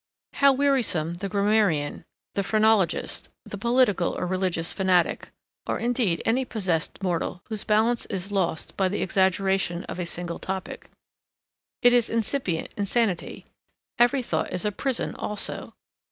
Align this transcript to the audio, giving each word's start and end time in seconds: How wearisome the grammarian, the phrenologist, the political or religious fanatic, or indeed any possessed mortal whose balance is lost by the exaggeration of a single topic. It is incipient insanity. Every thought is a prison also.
How 0.33 0.51
wearisome 0.51 1.13
the 1.19 1.29
grammarian, 1.29 2.05
the 2.33 2.41
phrenologist, 2.41 3.29
the 3.45 3.55
political 3.55 4.17
or 4.17 4.25
religious 4.25 4.73
fanatic, 4.73 5.29
or 5.67 5.77
indeed 5.77 6.23
any 6.25 6.43
possessed 6.43 7.03
mortal 7.03 7.43
whose 7.49 7.63
balance 7.63 8.07
is 8.07 8.31
lost 8.31 8.75
by 8.75 8.87
the 8.89 9.03
exaggeration 9.03 9.83
of 9.83 9.99
a 9.99 10.07
single 10.07 10.39
topic. 10.39 10.89
It 11.83 11.93
is 11.93 12.09
incipient 12.09 12.73
insanity. 12.75 13.45
Every 13.99 14.23
thought 14.23 14.51
is 14.51 14.65
a 14.65 14.71
prison 14.71 15.13
also. 15.13 15.75